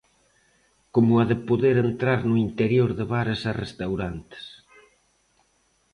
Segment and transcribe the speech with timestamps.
[0.95, 4.45] Como a de poder entrar no interior de bares e restaurantes.